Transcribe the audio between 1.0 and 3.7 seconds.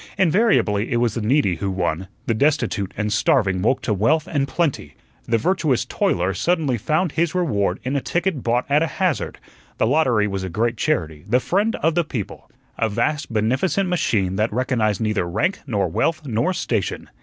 the needy who won, the destitute and starving